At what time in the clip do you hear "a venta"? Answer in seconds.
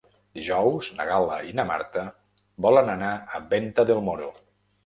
3.39-3.87